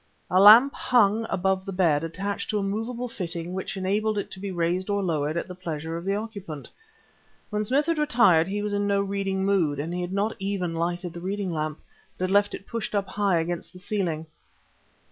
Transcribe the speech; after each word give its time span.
A 0.31 0.39
lamp 0.39 0.73
hung 0.73 1.27
above 1.29 1.63
the 1.63 1.71
bed, 1.71 2.03
attached 2.03 2.49
to 2.49 2.57
a 2.57 2.63
movable 2.63 3.07
fitting, 3.07 3.53
which 3.53 3.77
enabled 3.77 4.17
it 4.17 4.31
to 4.31 4.39
be 4.39 4.51
raised 4.51 4.89
or 4.89 5.03
lowered 5.03 5.37
at 5.37 5.47
the 5.47 5.53
pleasure 5.53 5.95
of 5.95 6.05
the 6.05 6.15
occupant. 6.15 6.67
When 7.51 7.63
Smith 7.63 7.85
had 7.85 7.99
retired 7.99 8.47
he 8.47 8.63
was 8.63 8.73
in 8.73 8.87
no 8.87 8.99
reading 8.99 9.45
mood, 9.45 9.77
and 9.77 9.93
he 9.93 10.01
had 10.01 10.11
not 10.11 10.35
even 10.39 10.73
lighted 10.73 11.13
the 11.13 11.21
reading 11.21 11.51
lamp, 11.53 11.79
but 12.17 12.23
had 12.23 12.31
left 12.31 12.55
it 12.55 12.65
pushed 12.65 12.93
high 12.93 13.37
up 13.37 13.41
against 13.43 13.73
the 13.73 13.77
ceiling. 13.77 14.25